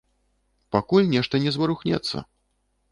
Пакуль 0.75 1.11
нешта 1.13 1.43
не 1.45 1.55
зварухнецца. 1.59 2.27